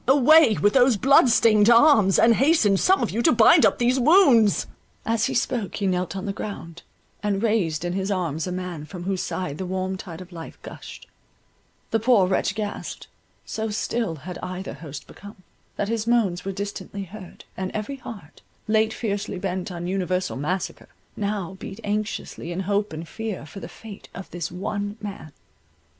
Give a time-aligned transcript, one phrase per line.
[0.07, 3.99] Away with those blood stained arms, and hasten some of you to bind up these
[3.99, 4.65] wounds."
[5.05, 6.81] As he spoke, he knelt on the ground,
[7.21, 10.57] and raised in his arms a man from whose side the warm tide of life
[10.63, 15.43] gushed—the poor wretch gasped—so still had either host become,
[15.75, 20.89] that his moans were distinctly heard, and every heart, late fiercely bent on universal massacre,
[21.15, 25.31] now beat anxiously in hope and fear for the fate of this one man.